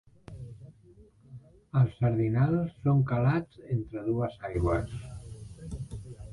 Els 1.81 1.93
sardinals 1.99 2.73
són 2.87 3.05
calats 3.13 3.63
entre 3.79 4.05
dues 4.11 4.41
aigües. 4.53 4.99